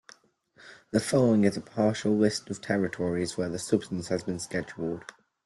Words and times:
The 0.89 0.99
following 0.99 1.43
is 1.43 1.55
a 1.57 1.61
partial 1.61 2.17
list 2.17 2.49
of 2.49 2.59
territories 2.59 3.37
where 3.37 3.49
the 3.49 3.59
substance 3.59 4.07
has 4.07 4.23
been 4.23 4.39
scheduled. 4.39 5.03